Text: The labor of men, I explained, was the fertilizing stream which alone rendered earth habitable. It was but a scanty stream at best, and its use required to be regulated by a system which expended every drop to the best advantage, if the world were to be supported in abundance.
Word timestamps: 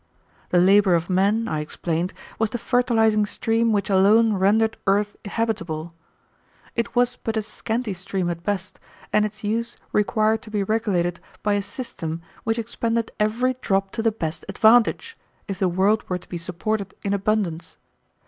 The 0.49 0.57
labor 0.59 0.95
of 0.95 1.11
men, 1.11 1.47
I 1.47 1.59
explained, 1.59 2.11
was 2.39 2.49
the 2.49 2.57
fertilizing 2.57 3.23
stream 3.27 3.71
which 3.71 3.87
alone 3.87 4.33
rendered 4.33 4.75
earth 4.87 5.15
habitable. 5.25 5.93
It 6.75 6.95
was 6.95 7.17
but 7.17 7.37
a 7.37 7.43
scanty 7.43 7.93
stream 7.93 8.27
at 8.27 8.41
best, 8.41 8.79
and 9.13 9.25
its 9.25 9.43
use 9.43 9.77
required 9.91 10.41
to 10.41 10.49
be 10.49 10.63
regulated 10.63 11.19
by 11.43 11.53
a 11.53 11.61
system 11.61 12.23
which 12.45 12.57
expended 12.57 13.11
every 13.19 13.53
drop 13.61 13.91
to 13.91 14.01
the 14.01 14.11
best 14.11 14.43
advantage, 14.49 15.19
if 15.47 15.59
the 15.59 15.69
world 15.69 16.09
were 16.09 16.17
to 16.17 16.27
be 16.29 16.39
supported 16.39 16.95
in 17.03 17.13
abundance. 17.13 17.77